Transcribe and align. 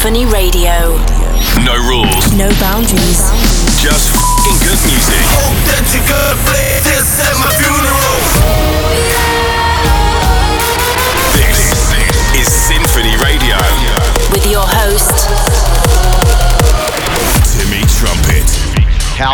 Sinphony 0.00 0.24
Radio. 0.32 0.96
No 1.60 1.76
rules. 1.76 2.32
No 2.32 2.48
boundaries. 2.56 3.20
Just 3.76 4.16
good 4.64 4.80
music. 4.88 5.20
Good 6.08 6.49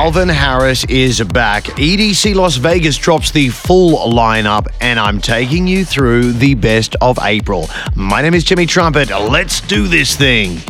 Calvin 0.06 0.28
Harris 0.28 0.84
is 0.84 1.20
back. 1.20 1.64
EDC 1.64 2.36
Las 2.36 2.58
Vegas 2.58 2.96
drops 2.96 3.32
the 3.32 3.48
full 3.48 4.08
lineup, 4.12 4.68
and 4.80 5.00
I'm 5.00 5.20
taking 5.20 5.66
you 5.66 5.84
through 5.84 6.30
the 6.30 6.54
best 6.54 6.94
of 7.00 7.18
April. 7.20 7.68
My 7.96 8.22
name 8.22 8.32
is 8.32 8.44
Timmy 8.44 8.66
Trumpet. 8.66 9.10
Let's 9.10 9.60
do 9.62 9.88
this 9.88 10.14
thing. 10.14 10.60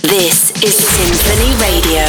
This 0.00 0.52
is 0.64 0.74
Sinphony 0.74 1.52
Radio. 1.60 2.06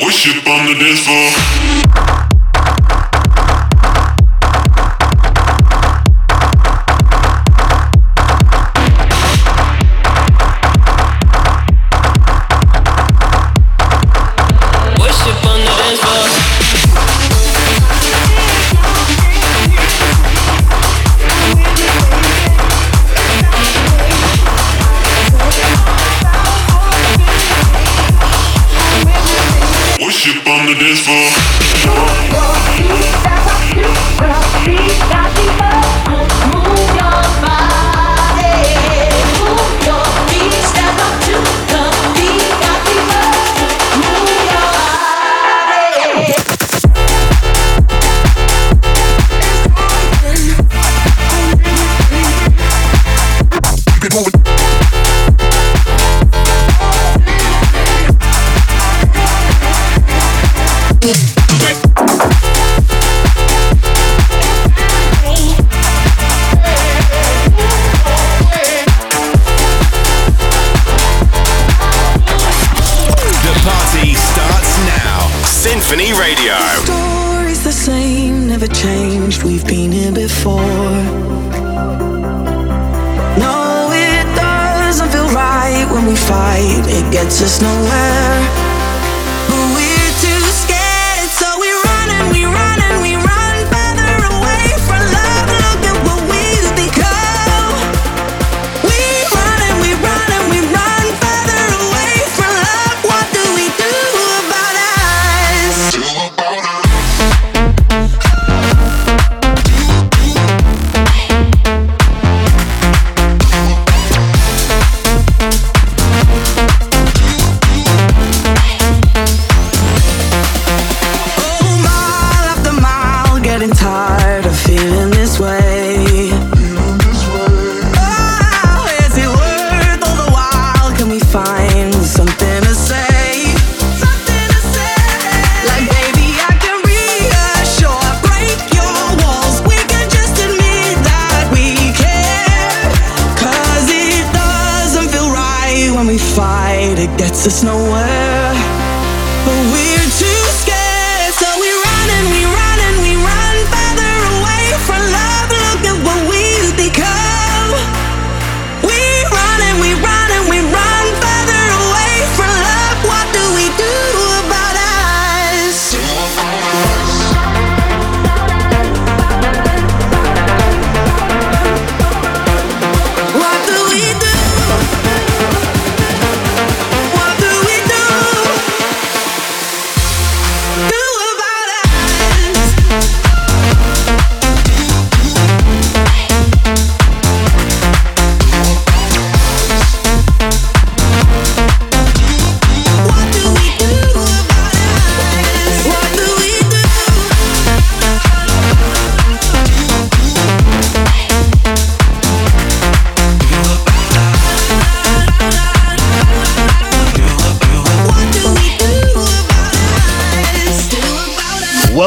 Worship 0.00 0.46
on 0.46 0.66
the 0.66 0.74
dance. 0.78 2.17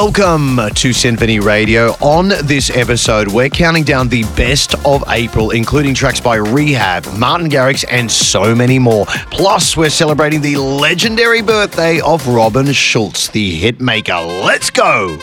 Welcome 0.03 0.59
to 0.73 0.93
Sinphony 0.93 1.39
Radio. 1.39 1.89
On 2.01 2.29
this 2.29 2.71
episode, 2.71 3.27
we're 3.27 3.49
counting 3.49 3.83
down 3.83 4.09
the 4.09 4.23
best 4.35 4.73
of 4.83 5.03
April, 5.09 5.51
including 5.51 5.93
tracks 5.93 6.19
by 6.19 6.39
R3HAB, 6.39 7.19
Martin 7.19 7.51
Garrix, 7.51 7.85
and 7.87 8.09
so 8.09 8.55
many 8.55 8.79
more. 8.79 9.05
Plus, 9.29 9.77
we're 9.77 9.91
celebrating 9.91 10.41
the 10.41 10.57
legendary 10.57 11.43
birthday 11.43 12.01
of 12.01 12.27
Robin 12.27 12.73
Schulz, 12.73 13.29
the 13.29 13.61
hitmaker. 13.61 14.43
Let's 14.43 14.71
go! 14.71 15.19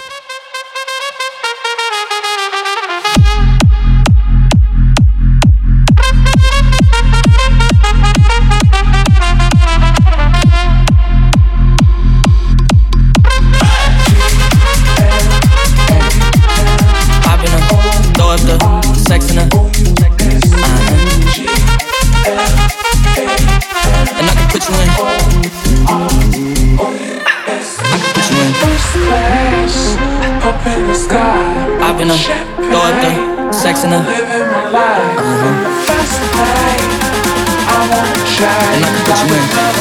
And 38.71 38.85
I 38.85 38.89
can 38.89 39.05
put 39.05 39.31
you 39.31 39.73
in. 39.73 39.78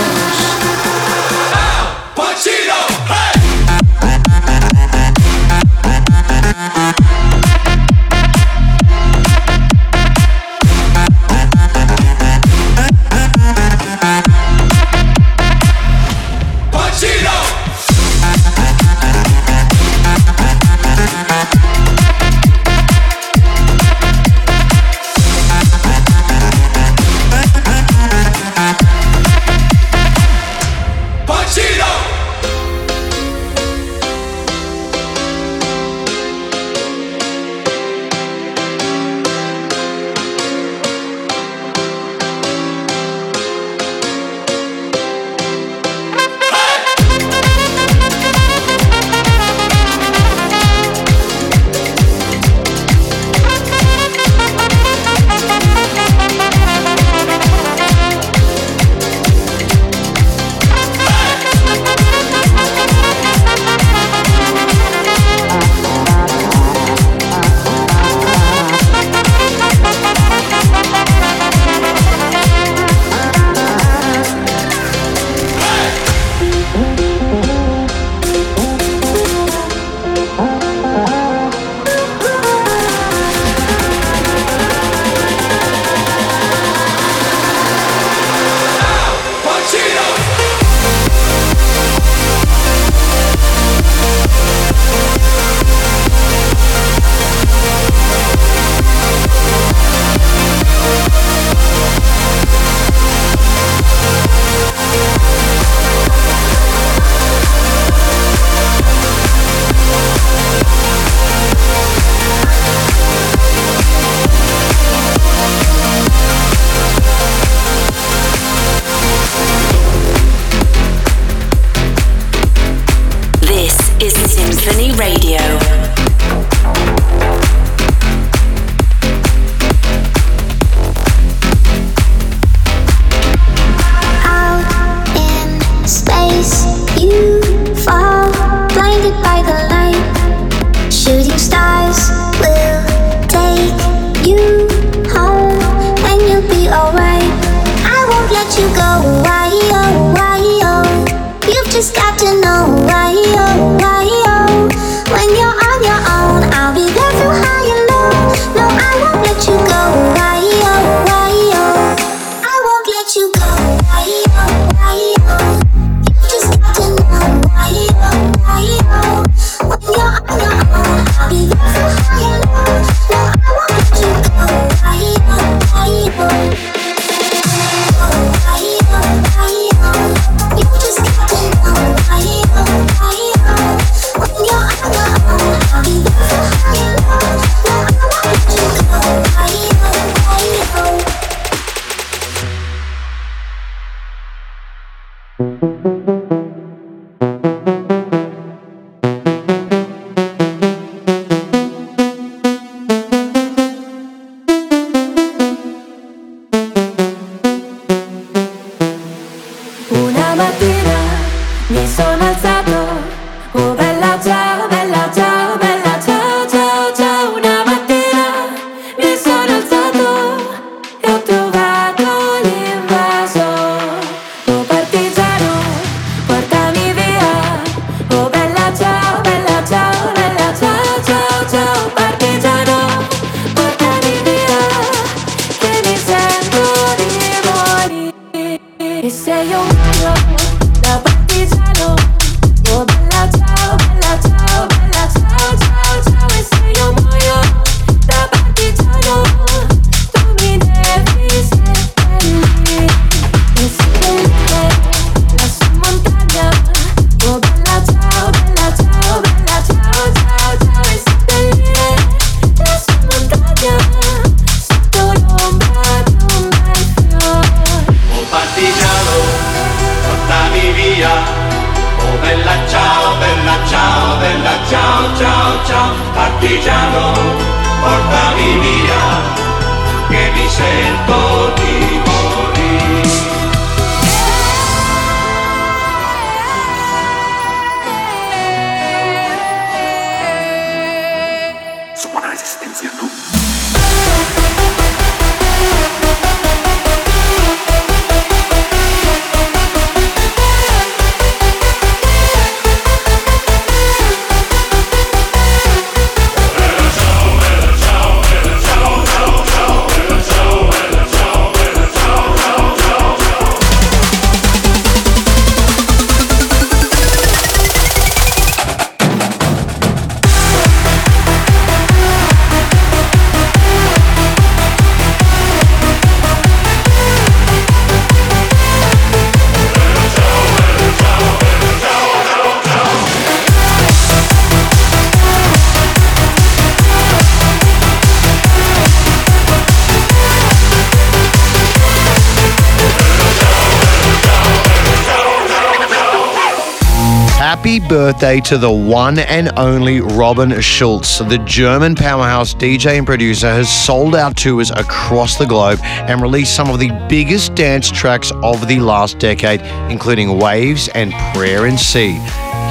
birthday 347.88 348.40
to 348.42 348.58
the 348.58 348.72
one 348.72 349.20
and 349.20 349.52
only 349.58 350.02
Robin 350.02 350.60
Schulz. 350.62 351.20
The 351.20 351.38
German 351.46 351.96
powerhouse 351.96 352.54
DJ 352.54 352.98
and 352.98 353.06
producer 353.06 353.48
has 353.48 353.70
sold 353.70 354.16
out 354.16 354.36
tours 354.36 354.72
across 354.72 355.38
the 355.38 355.46
globe 355.46 355.80
and 355.84 356.22
released 356.22 356.56
some 356.56 356.70
of 356.70 356.80
the 356.80 356.90
biggest 357.10 357.56
dance 357.56 357.90
tracks 357.90 358.32
of 358.44 358.68
the 358.68 358.80
last 358.80 359.20
decade, 359.20 359.62
including 359.92 360.38
Waves 360.38 360.90
and 360.90 361.14
Prayer 361.34 361.68
in 361.68 361.78
C. 361.78 362.20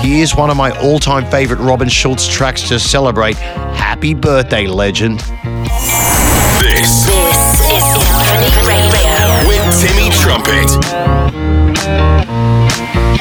Here's 0.01 0.35
one 0.35 0.51
of 0.51 0.57
my 0.57 0.71
all 0.81 0.99
time 0.99 1.31
favorite 1.31 1.61
Robin 1.61 1.89
Schulz 1.89 2.29
tracks 2.29 2.69
to 2.69 2.79
celebrate. 2.79 3.37
Happy 3.37 4.15
birthday, 4.15 4.67
legend. 4.67 5.21
This, 6.61 7.07
this 7.07 7.61
is 7.73 7.85
Infinity 7.95 8.67
Radio 8.67 9.49
with 9.49 9.63
Timmy 9.81 10.11
Trumpet. 10.11 11.07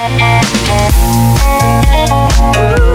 Thank 0.07 1.79
you. 1.79 1.84
Ooh. 2.45 2.94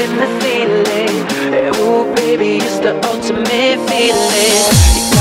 in 0.00 0.16
the 0.16 0.28
feeling, 0.40 1.72
Oh, 1.74 2.12
baby, 2.16 2.56
it's 2.58 2.78
the 2.78 2.94
ultimate 3.06 3.78
feeling. 3.88 5.11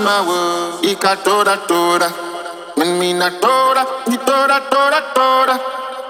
my 0.00 0.26
world. 0.26 0.84
Ika 0.84 1.16
toda 1.24 1.56
toda. 1.68 2.08
When 2.76 2.98
me 2.98 3.12
na 3.12 3.30
toda, 3.40 3.84
ni 4.08 4.16
tora 4.18 4.60
tora 4.70 5.00
tora 5.14 5.56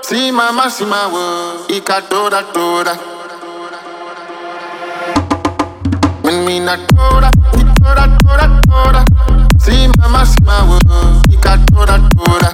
See 0.02 0.30
mama, 0.30 0.70
see 0.70 0.84
my 0.86 1.06
world. 1.12 1.70
Ika 1.70 2.02
tora 2.08 2.42
toda. 2.52 2.94
When 6.22 6.44
me 6.46 6.60
na 6.60 6.76
toda, 6.76 7.30
ni 7.56 7.64
tora 7.80 8.04
tora 8.24 8.46
tora 8.68 9.04
See 9.60 9.88
mama, 9.98 10.24
see 10.26 10.44
my 10.44 10.60
world. 10.68 11.32
Ika 11.32 11.58
toda 11.72 11.98
toda. 12.16 12.53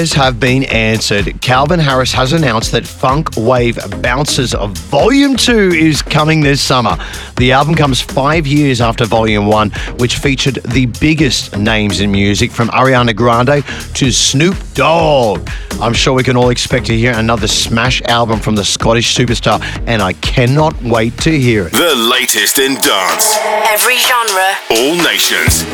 prayers 0.00 0.12
have 0.14 0.40
been 0.40 0.64
answered. 0.64 1.38
Calvin 1.42 1.78
Harris 1.78 2.10
has 2.12 2.32
announced 2.32 2.72
that 2.72 2.86
Funk 2.86 3.32
Wav 3.32 4.00
Bounces 4.00 4.54
of 4.54 4.70
Volume 4.88 5.36
2 5.36 5.52
is 5.74 6.00
coming 6.00 6.40
this 6.40 6.62
summer. 6.62 6.96
The 7.36 7.52
album 7.52 7.74
comes 7.74 8.00
five 8.00 8.46
years 8.46 8.80
after 8.80 9.04
Volume 9.04 9.46
1, 9.46 9.70
which 9.98 10.16
featured 10.16 10.54
the 10.72 10.86
biggest 10.86 11.54
names 11.58 12.00
in 12.00 12.10
music 12.10 12.50
from 12.50 12.68
Ariana 12.68 13.14
Grande 13.14 13.62
to 13.94 14.10
Snoop 14.10 14.56
Dogg. 14.72 15.46
I'm 15.82 15.92
sure 15.92 16.14
we 16.14 16.22
can 16.22 16.36
all 16.36 16.48
expect 16.48 16.86
to 16.86 16.96
hear 16.96 17.12
another 17.12 17.46
smash 17.46 18.00
album 18.02 18.40
from 18.40 18.54
the 18.54 18.64
Scottish 18.64 19.14
superstar, 19.14 19.62
and 19.86 20.00
I 20.00 20.14
cannot 20.14 20.80
wait 20.82 21.16
to 21.18 21.30
hear 21.30 21.66
it. 21.66 21.72
The 21.72 21.94
latest 21.94 22.58
in 22.58 22.74
dance. 22.76 23.36
Every 23.68 23.98
genre. 23.98 24.56
All 24.70 24.96
nations. 25.04 25.64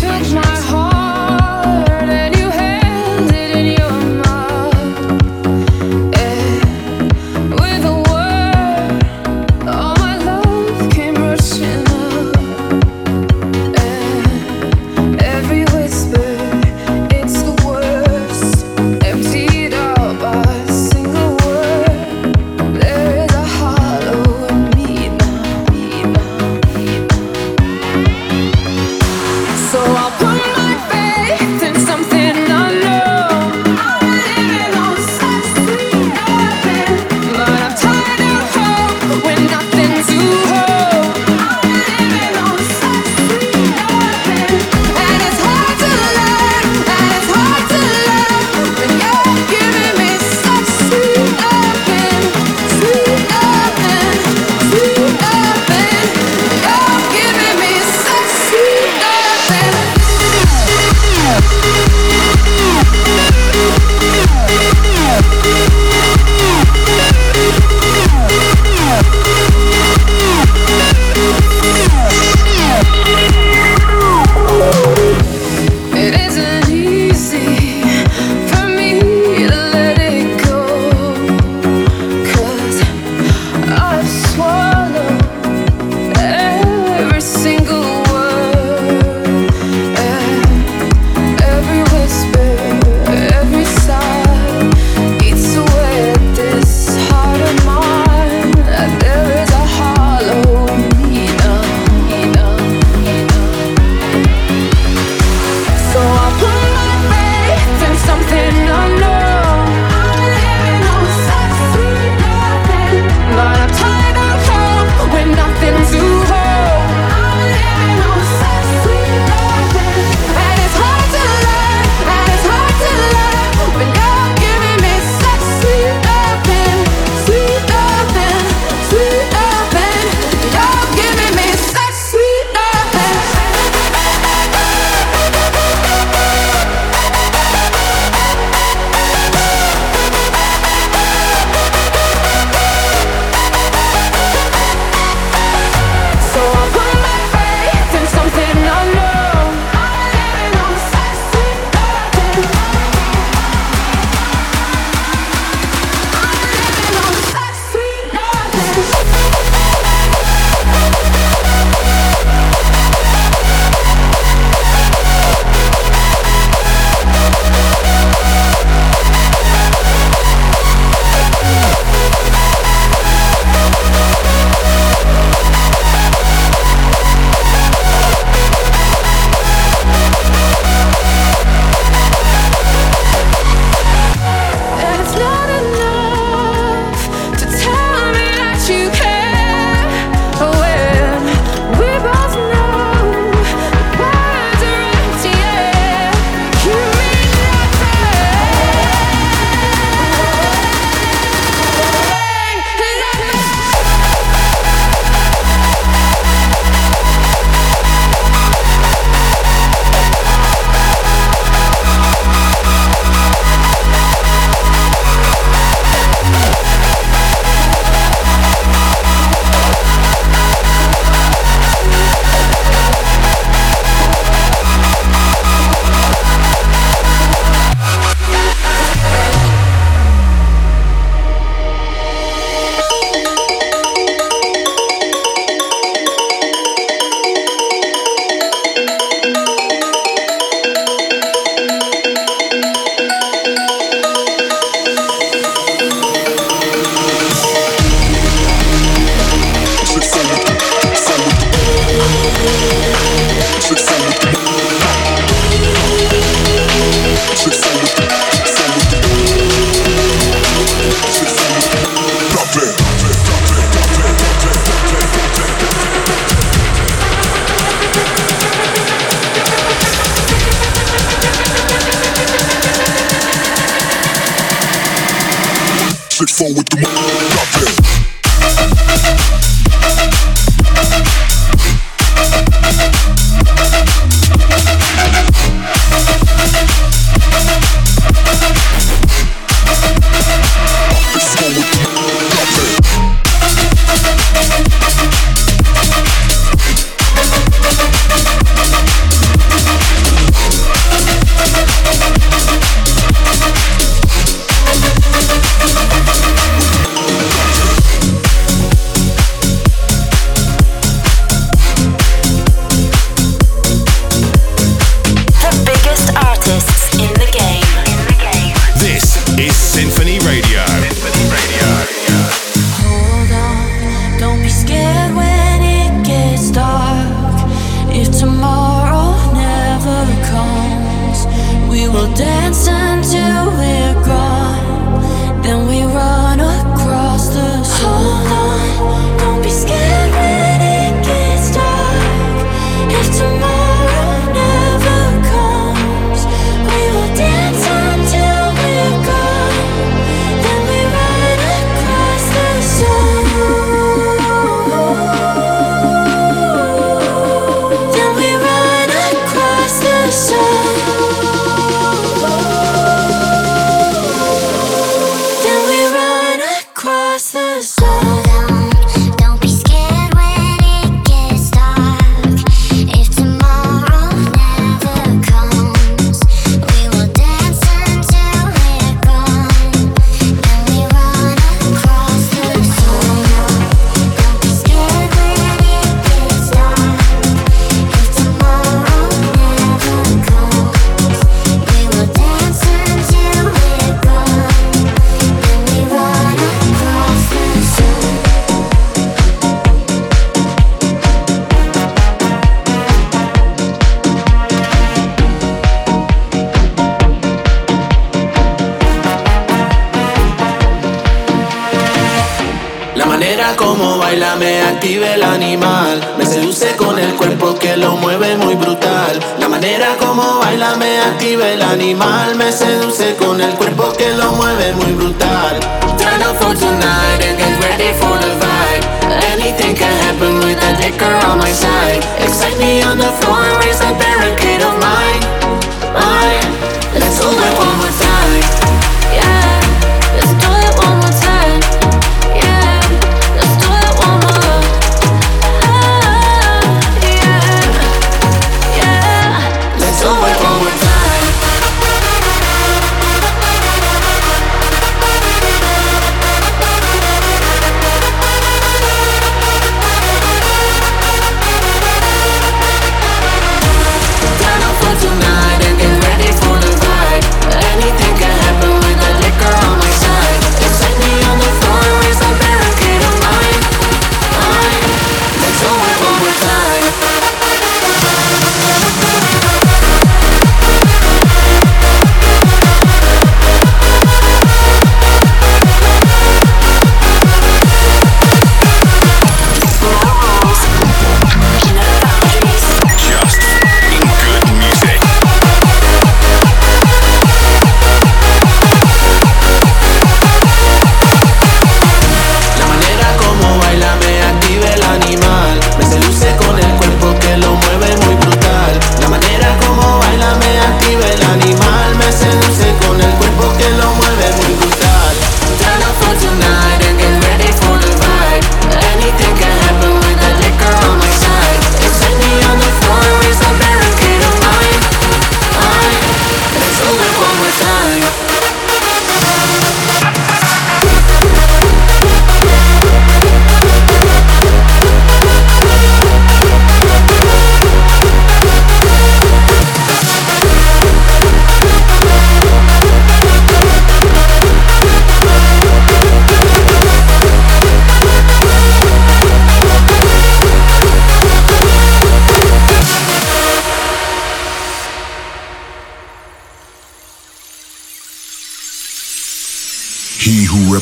Took 0.00 0.03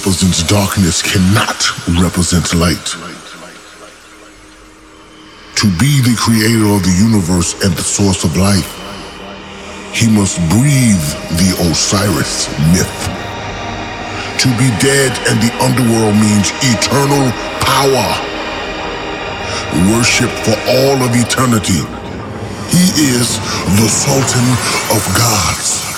represents 0.02 0.42
darkness 0.50 1.00
cannot 1.00 1.62
represent 2.02 2.52
light. 2.54 2.88
To 5.62 5.66
be 5.78 6.02
the 6.02 6.18
creator 6.18 6.74
of 6.74 6.82
the 6.82 6.96
universe 6.98 7.54
and 7.62 7.72
the 7.74 7.86
source 7.86 8.24
of 8.24 8.36
life, 8.36 8.66
he 9.94 10.10
must 10.10 10.42
breathe 10.50 11.06
the 11.38 11.54
Osiris 11.70 12.50
myth. 12.74 12.98
To 14.42 14.50
be 14.58 14.74
dead 14.82 15.14
and 15.30 15.38
the 15.38 15.54
underworld 15.62 16.18
means 16.18 16.50
eternal 16.66 17.30
power. 17.62 18.10
Worship 19.94 20.30
for 20.42 20.58
all 20.66 20.98
of 20.98 21.14
eternity. 21.14 21.86
He 22.74 22.90
is 23.06 23.38
the 23.78 23.86
Sultan 23.86 24.48
of 24.90 25.02
Gods. 25.14 25.91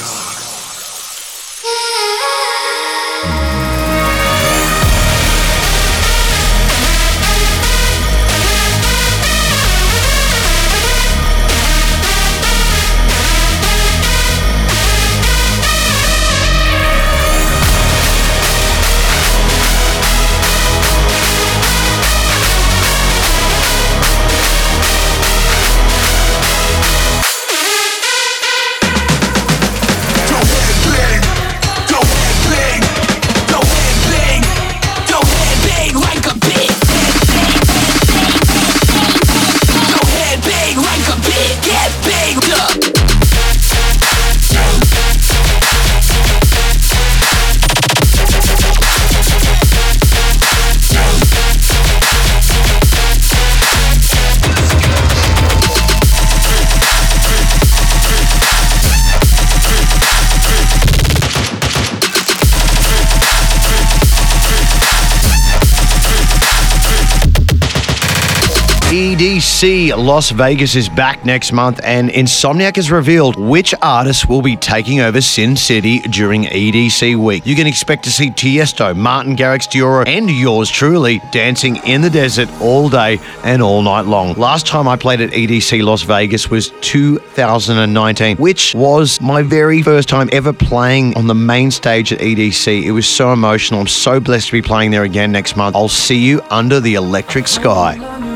EDC 68.94 69.96
Las 69.96 70.30
Vegas 70.30 70.76
is 70.76 70.88
back 70.88 71.24
next 71.24 71.50
month, 71.50 71.80
and 71.82 72.10
Insomniac 72.10 72.76
has 72.76 72.92
revealed 72.92 73.34
which 73.34 73.74
artists 73.82 74.26
will 74.26 74.40
be 74.40 74.54
taking 74.54 75.00
over 75.00 75.20
Sin 75.20 75.56
City 75.56 75.98
during 75.98 76.44
EDC 76.44 77.16
week. 77.16 77.44
You 77.44 77.56
can 77.56 77.66
expect 77.66 78.04
to 78.04 78.12
see 78.12 78.30
Tiesto, 78.30 78.94
Martin 78.94 79.34
Garrix 79.34 79.66
Deorro, 79.66 80.06
and 80.06 80.30
yours 80.30 80.70
truly 80.70 81.20
dancing 81.32 81.74
in 81.84 82.02
the 82.02 82.08
desert 82.08 82.48
all 82.60 82.88
day 82.88 83.18
and 83.42 83.60
all 83.60 83.82
night 83.82 84.06
long. 84.06 84.34
Last 84.34 84.64
time 84.64 84.86
I 84.86 84.94
played 84.94 85.20
at 85.20 85.30
EDC 85.30 85.82
Las 85.82 86.02
Vegas 86.02 86.48
was 86.48 86.70
2019, 86.82 88.36
which 88.36 88.76
was 88.76 89.20
my 89.20 89.42
very 89.42 89.82
first 89.82 90.08
time 90.08 90.28
ever 90.30 90.52
playing 90.52 91.16
on 91.16 91.26
the 91.26 91.34
main 91.34 91.72
stage 91.72 92.12
at 92.12 92.20
EDC. 92.20 92.84
It 92.84 92.92
was 92.92 93.08
so 93.08 93.32
emotional. 93.32 93.80
I'm 93.80 93.88
so 93.88 94.20
blessed 94.20 94.46
to 94.46 94.52
be 94.52 94.62
playing 94.62 94.92
there 94.92 95.02
again 95.02 95.32
next 95.32 95.56
month. 95.56 95.74
I'll 95.74 95.88
see 95.88 96.24
you 96.24 96.42
under 96.48 96.78
the 96.78 96.94
electric 96.94 97.48
sky. 97.48 98.33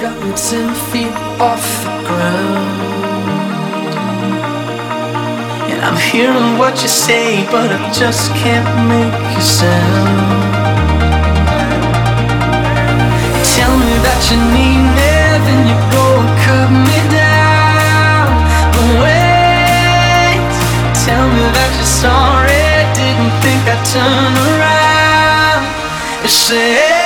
Got 0.00 0.16
me 0.24 0.32
ten 0.32 0.74
feet 0.88 1.12
off 1.38 1.66
the 1.84 1.90
ground. 2.08 2.80
And 5.70 5.80
I'm 5.84 5.98
hearing 6.10 6.56
what 6.56 6.80
you 6.80 6.88
say, 6.88 7.44
but 7.50 7.68
I 7.70 7.92
just 7.92 8.32
can't 8.32 8.64
make 8.88 9.12
a 9.36 9.42
sound. 9.42 10.40
Tell 13.52 13.74
me 13.76 13.94
that 14.06 14.20
you 14.30 14.38
need 14.56 14.84
me, 14.96 15.12
then 15.44 15.60
you 15.68 15.76
go 15.92 16.06
and 16.22 16.32
cut 16.44 16.68
me 16.88 16.98
down. 17.12 18.28
But 18.72 18.88
wait, 19.04 20.40
tell 21.04 21.26
me 21.28 21.44
that 21.56 21.70
you're 21.76 21.94
sorry, 22.04 22.64
didn't 22.96 23.34
think 23.44 23.62
I'd 23.68 23.84
turn 23.92 24.32
around. 24.48 25.62
You 26.22 26.28
say 26.28 26.99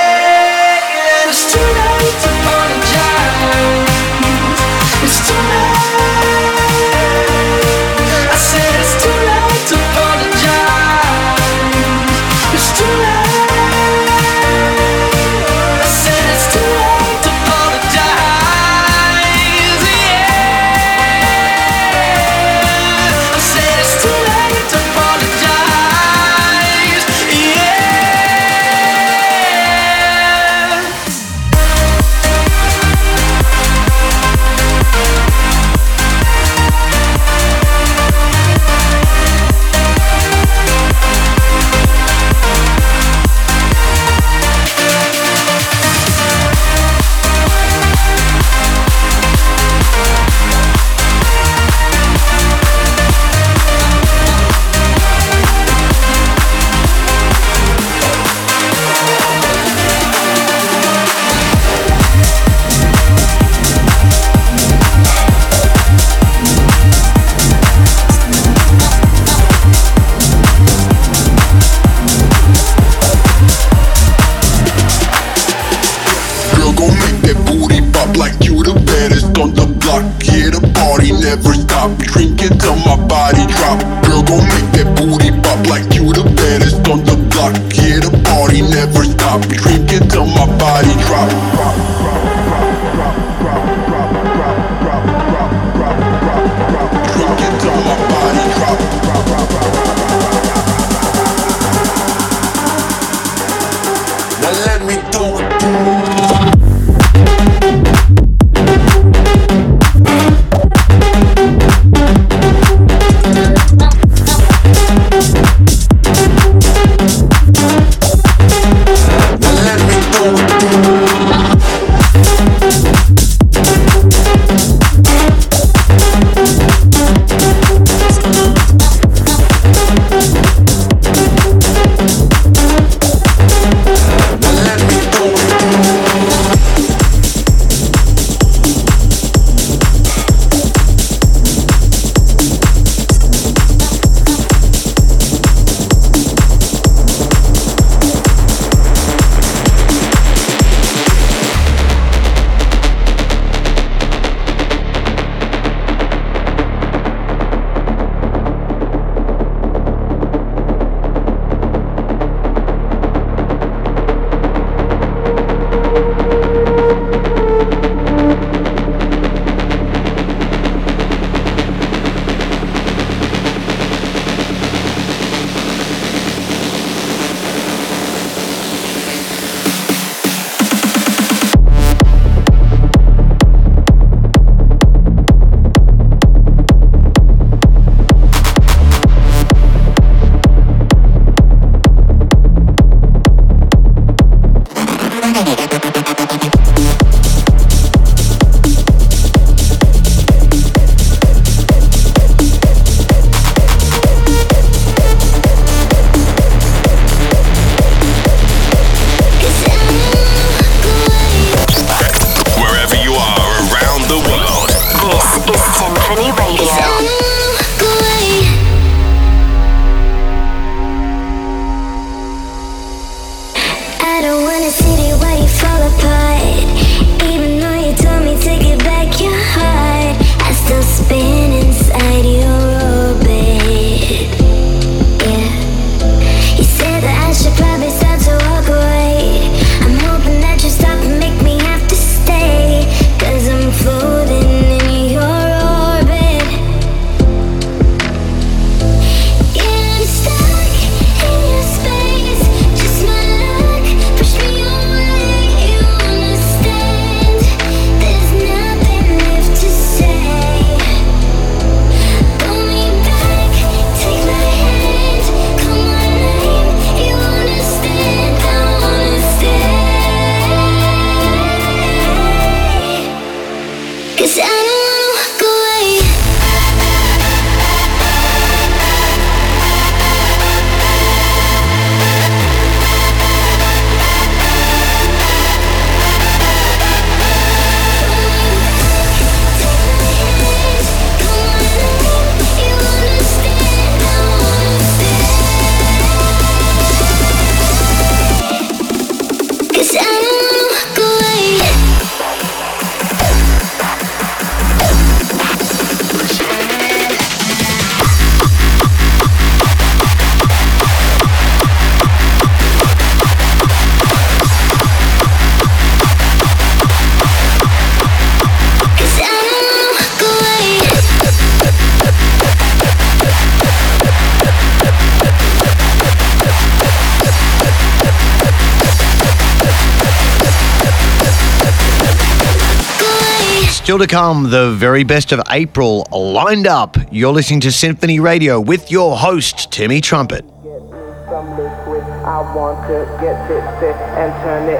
Still 333.95 334.05
to 334.05 334.13
come, 334.13 334.49
the 334.49 334.71
very 334.71 335.05
best 335.05 335.31
of 335.31 335.41
April 335.49 336.05
lined 336.11 336.67
up. 336.67 336.97
You're 337.13 337.31
listening 337.31 337.61
to 337.61 337.71
Sinphony 337.71 338.19
Radio 338.19 338.59
with 338.59 338.91
your 338.91 339.15
host, 339.15 339.71
Timmy 339.71 340.01
Trumpet. 340.01 340.43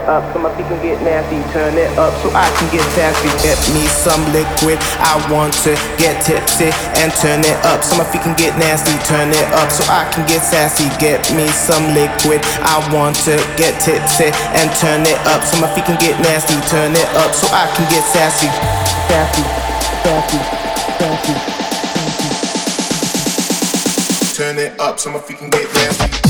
Up 0.07 0.23
so 0.33 0.39
my 0.39 0.49
feet 0.55 0.67
can 0.67 0.81
get 0.81 1.01
nasty. 1.01 1.41
Turn 1.51 1.77
it 1.77 1.91
up 1.97 2.13
so 2.21 2.29
I 2.33 2.47
can 2.57 2.67
get 2.71 2.85
sassy. 2.93 3.29
Get 3.41 3.57
me 3.73 3.85
some 3.89 4.21
liquid. 4.31 4.77
I 5.01 5.17
want 5.29 5.53
to 5.65 5.73
get 5.97 6.21
tipsy 6.23 6.69
and 7.01 7.11
turn 7.21 7.41
it 7.41 7.57
up 7.65 7.83
so 7.83 7.97
my 7.97 8.05
feet 8.09 8.21
can 8.21 8.35
get 8.37 8.57
nasty. 8.57 8.93
Turn 9.05 9.29
it 9.29 9.47
up 9.53 9.69
so 9.71 9.83
I 9.91 10.09
can 10.13 10.25
get 10.27 10.41
sassy. 10.41 10.89
Get 10.97 11.21
me 11.33 11.47
some 11.49 11.93
liquid. 11.93 12.41
I 12.61 12.81
want 12.93 13.17
to 13.29 13.35
get 13.57 13.77
tipsy 13.81 14.29
and 14.57 14.69
turn 14.77 15.05
it 15.05 15.19
up 15.29 15.43
so 15.43 15.59
my 15.61 15.69
feet 15.73 15.85
can 15.85 15.97
get 15.99 16.17
nasty. 16.21 16.55
Turn 16.69 16.93
it 16.93 17.09
up 17.21 17.33
so 17.33 17.47
I 17.51 17.67
can 17.75 17.85
get 17.89 18.03
sassy. 18.05 18.49
Sassy. 19.09 19.43
Sassy. 20.05 20.39
Sassy. 20.97 21.35
Turn 24.35 24.57
it 24.59 24.77
up 24.79 24.99
so 24.99 25.11
my 25.11 25.19
feet 25.19 25.37
can 25.37 25.49
get 25.49 25.73
nasty. 25.73 26.24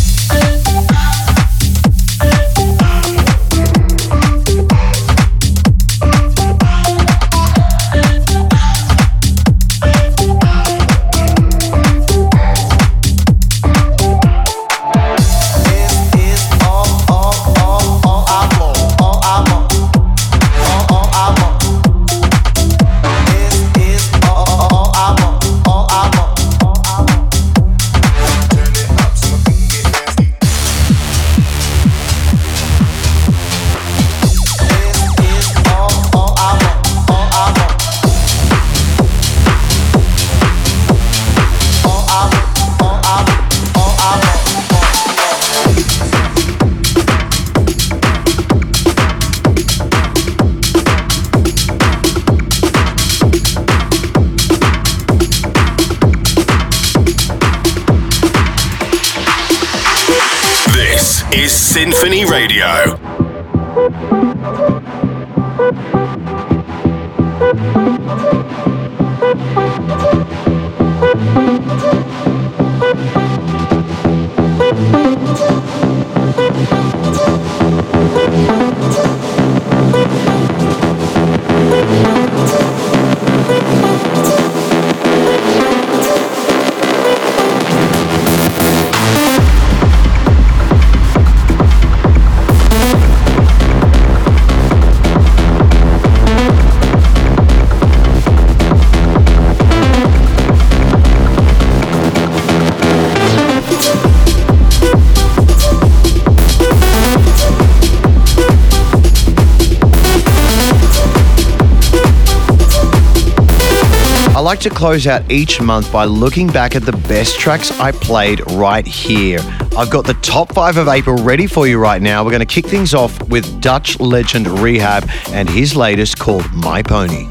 Like 114.56 114.64
to 114.64 114.70
close 114.70 115.06
out 115.06 115.30
each 115.30 115.60
month 115.60 115.92
by 115.92 116.06
looking 116.06 116.48
back 116.48 116.78
at 116.78 116.84
the 116.84 116.94
best 117.10 117.38
tracks 117.38 117.78
I 117.78 117.92
played 117.92 118.40
right 118.52 118.88
here. 118.88 119.40
I've 119.78 119.90
got 119.90 120.06
the 120.06 120.14
top 120.22 120.54
five 120.54 120.78
of 120.78 120.88
April 120.88 121.22
ready 121.26 121.46
for 121.46 121.68
you 121.68 121.78
right 121.78 122.02
now. 122.02 122.24
We're 122.24 122.32
going 122.32 122.40
to 122.40 122.46
kick 122.46 122.66
things 122.66 122.94
off 122.94 123.22
with 123.28 123.60
Dutch 123.60 124.00
legend 124.00 124.46
R3HAB 124.46 125.34
and 125.34 125.50
his 125.50 125.76
latest 125.76 126.20
called 126.20 126.50
My 126.54 126.82
Pony. 126.82 127.24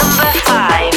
Number 0.00 0.32
five. 0.48 0.94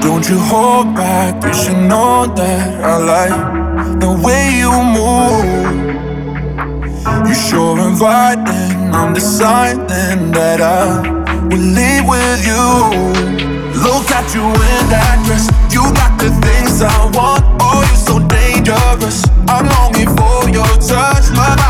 Don't 0.00 0.26
you 0.26 0.38
hold 0.38 0.94
back, 0.94 1.44
you 1.44 1.52
should 1.52 1.86
know 1.86 2.32
that 2.34 2.82
I 2.82 2.96
like 2.96 4.00
the 4.00 4.10
way 4.24 4.56
you 4.56 4.72
move. 4.96 5.44
You 7.28 7.34
sure 7.34 7.78
inviting, 7.86 8.94
I'm 8.94 9.12
deciding 9.12 10.32
that 10.32 10.62
I 10.62 11.17
will 11.48 11.58
leave 11.58 12.04
with 12.04 12.46
you. 12.46 12.64
Look 13.80 14.10
at 14.10 14.34
you 14.34 14.44
in 14.44 14.84
that 14.92 15.22
dress, 15.24 15.48
you 15.72 15.82
got 15.94 16.18
the 16.18 16.30
things 16.44 16.82
I 16.82 16.92
want. 17.14 17.44
Oh, 17.60 17.80
you're 17.86 18.04
so 18.04 18.18
dangerous. 18.26 19.24
I'm 19.48 19.64
longing 19.66 20.10
for 20.16 20.48
your 20.50 20.68
touch, 20.82 21.30
love 21.32 21.67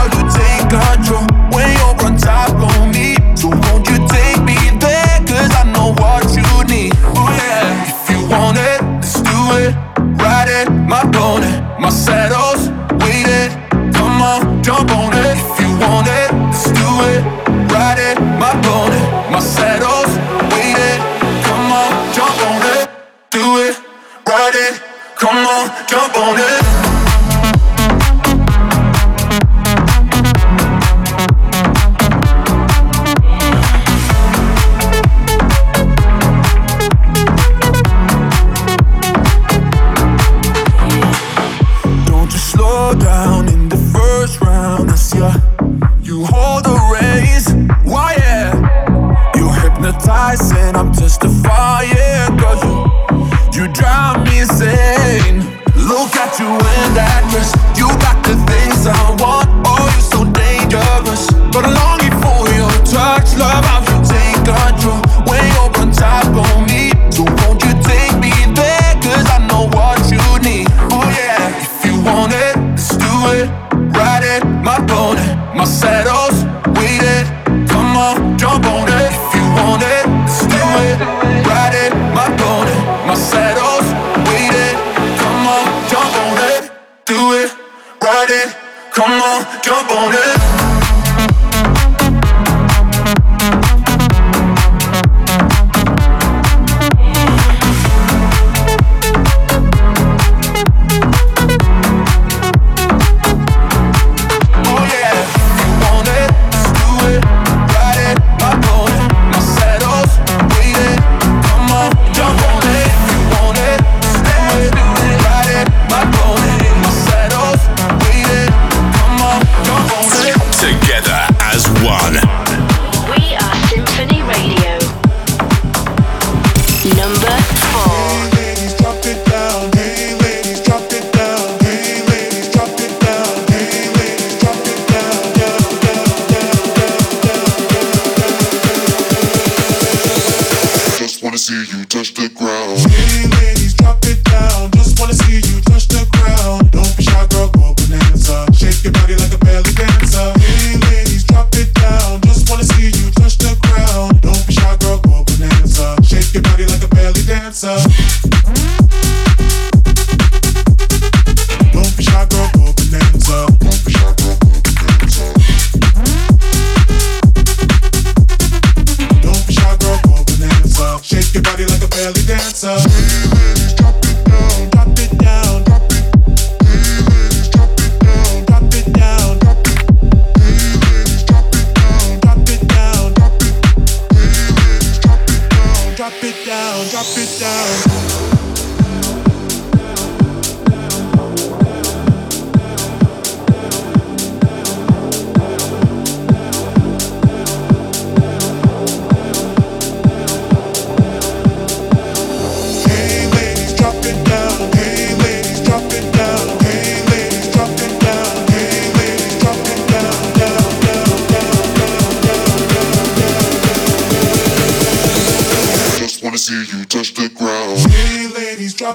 Look 56.41 56.63
at 56.63 57.13
you 57.13 57.18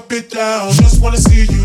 drop 0.08 0.12
it 0.12 0.30
down. 0.30 0.72
Just 0.72 1.02
wanna 1.02 1.16
see 1.16 1.46
you 1.46 1.63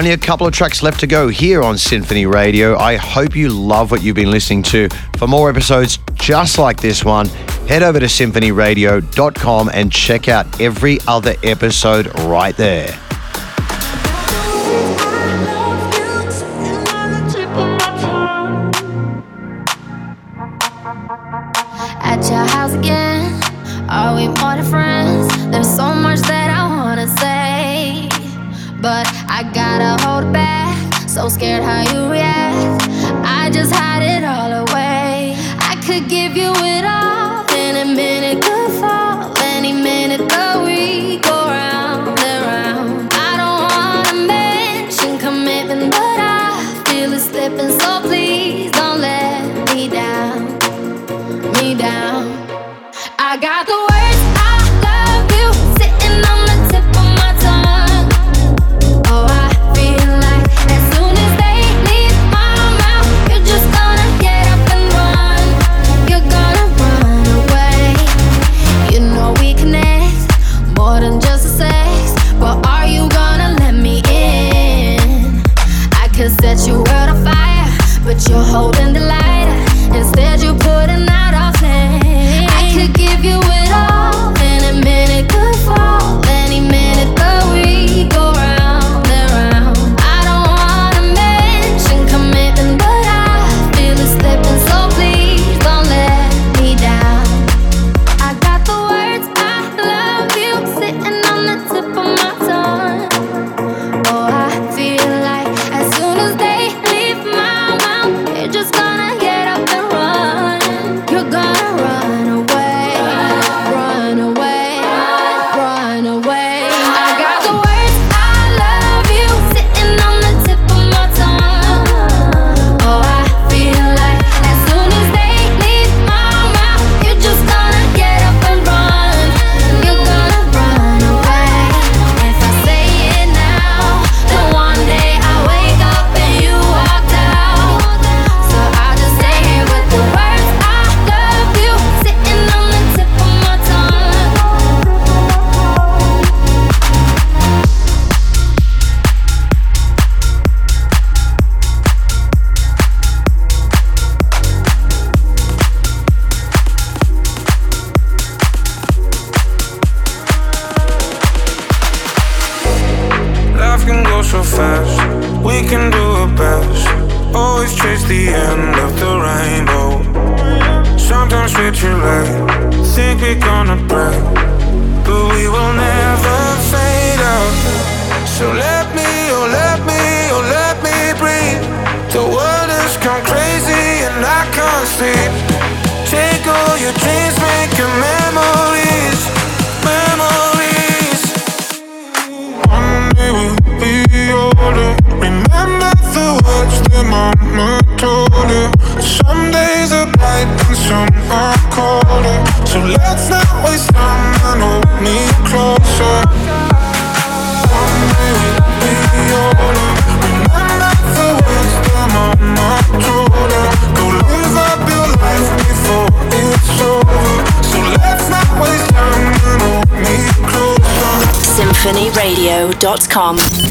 Only 0.00 0.12
a 0.12 0.16
couple 0.16 0.46
of 0.46 0.54
tracks 0.54 0.82
left 0.82 1.00
to 1.00 1.06
go 1.06 1.28
here 1.28 1.62
on 1.62 1.76
Sinphony 1.76 2.24
Radio. 2.24 2.74
I 2.78 2.96
hope 2.96 3.36
you 3.36 3.50
love 3.50 3.90
what 3.90 4.02
you've 4.02 4.16
been 4.16 4.30
listening 4.30 4.62
to. 4.62 4.88
For 5.18 5.28
more 5.28 5.50
episodes 5.50 5.98
just 6.14 6.56
like 6.56 6.80
this 6.80 7.04
one, 7.04 7.26
head 7.68 7.82
over 7.82 8.00
to 8.00 8.06
sinphonyradio.com 8.06 9.70
and 9.74 9.92
check 9.92 10.28
out 10.28 10.58
every 10.58 11.00
other 11.06 11.34
episode 11.42 12.06
right 12.20 12.56
there. 12.56 12.98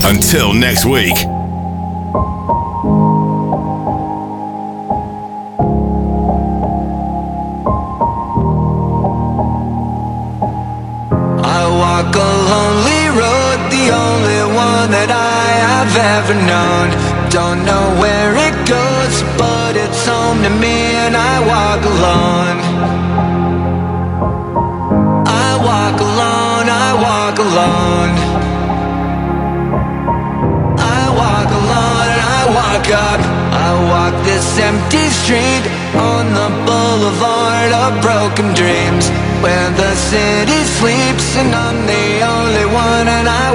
Until 0.03 0.53
next 0.53 0.85
week. 0.85 1.38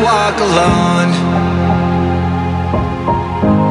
walk 0.03 0.37
alone. 0.41 1.11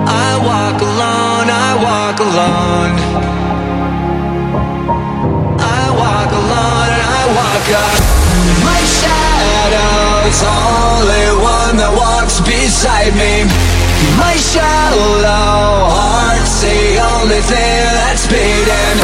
I 0.07 0.29
walk 0.49 0.79
alone, 0.81 1.47
I 1.49 1.69
walk 1.83 2.17
alone. 2.19 2.93
I 5.59 5.83
walk 5.91 6.31
alone 6.31 6.89
and 6.95 7.03
I 7.03 7.23
walk 7.39 7.65
up. 7.83 7.99
My 8.63 8.81
shadow's 8.99 10.39
only 10.47 11.25
one 11.43 11.75
that 11.81 11.91
walks 11.91 12.39
beside 12.39 13.13
me. 13.19 13.43
My 14.15 14.35
shallow 14.35 15.91
heart's 15.91 16.61
the 16.61 16.99
only 17.19 17.41
thing 17.41 17.83
that's 17.99 18.27
beating. 18.27 19.02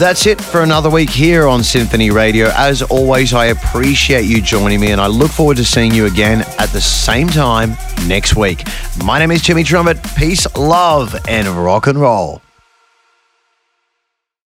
That's 0.00 0.24
it 0.24 0.40
for 0.40 0.62
another 0.62 0.88
week 0.88 1.10
here 1.10 1.46
on 1.46 1.62
Sinphony 1.62 2.08
Radio. 2.10 2.50
As 2.56 2.80
always, 2.80 3.34
I 3.34 3.48
appreciate 3.48 4.24
you 4.24 4.40
joining 4.40 4.80
me 4.80 4.92
and 4.92 5.00
I 5.00 5.08
look 5.08 5.30
forward 5.30 5.58
to 5.58 5.64
seeing 5.64 5.92
you 5.92 6.06
again 6.06 6.40
at 6.58 6.70
the 6.70 6.80
same 6.80 7.28
time 7.28 7.76
next 8.06 8.34
week. 8.34 8.66
My 9.04 9.18
name 9.18 9.30
is 9.30 9.42
Timmy 9.42 9.62
Trumpet. 9.62 10.02
Peace, 10.16 10.46
love, 10.56 11.14
and 11.28 11.46
rock 11.48 11.86
and 11.86 12.00
roll. 12.00 12.40